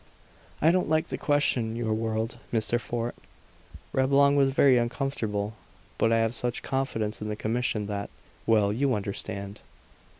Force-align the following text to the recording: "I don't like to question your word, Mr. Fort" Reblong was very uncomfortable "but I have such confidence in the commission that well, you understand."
"I 0.63 0.71
don't 0.71 0.89
like 0.89 1.09
to 1.09 1.17
question 1.19 1.75
your 1.75 1.93
word, 1.93 2.33
Mr. 2.51 2.79
Fort" 2.81 3.13
Reblong 3.93 4.35
was 4.35 4.49
very 4.49 4.79
uncomfortable 4.79 5.53
"but 5.99 6.11
I 6.11 6.17
have 6.17 6.33
such 6.33 6.63
confidence 6.63 7.21
in 7.21 7.29
the 7.29 7.35
commission 7.35 7.85
that 7.85 8.09
well, 8.47 8.73
you 8.73 8.95
understand." 8.95 9.61